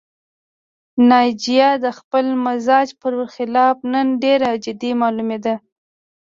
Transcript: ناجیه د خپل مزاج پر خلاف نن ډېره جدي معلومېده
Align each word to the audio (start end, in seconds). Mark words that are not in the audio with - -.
ناجیه 1.09 1.69
د 1.83 1.85
خپل 1.97 2.25
مزاج 2.45 2.87
پر 3.01 3.13
خلاف 3.35 3.75
نن 3.93 4.07
ډېره 4.23 4.49
جدي 4.65 4.91
معلومېده 5.01 5.55